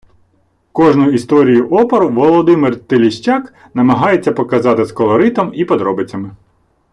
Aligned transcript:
Кожну 0.71 1.09
історію 1.09 1.69
опору 1.69 2.09
Володимир 2.09 2.79
Тиліщак 2.79 3.53
намагається 3.73 4.31
показати 4.31 4.85
з 4.85 4.91
колоритом 4.91 5.51
і 5.53 5.65
подробицями. 5.65 6.35